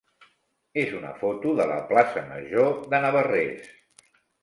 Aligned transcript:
és 0.83 0.95
una 0.99 1.11
foto 1.19 1.53
de 1.61 1.69
la 1.73 1.77
plaça 1.93 2.25
major 2.33 2.75
de 2.95 3.07
Navarrés. 3.07 3.73